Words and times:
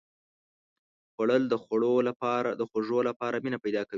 خوړل 1.13 1.43
د 2.61 2.63
خوږو 2.71 2.99
لپاره 3.09 3.35
مینه 3.43 3.57
پیدا 3.63 3.81
کوي 3.83 3.89